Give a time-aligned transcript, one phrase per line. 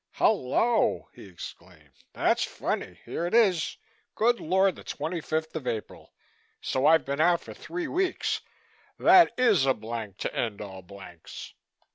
[0.13, 1.93] "Hullo!" he exclaimed.
[2.13, 2.99] "That's funny.
[3.05, 3.77] Here it is.
[4.15, 4.75] Good Lord!
[4.75, 6.11] the twenty fifth of April!
[6.59, 8.41] So I've been out for three weeks.
[8.97, 11.53] That is a blank to end all blanks."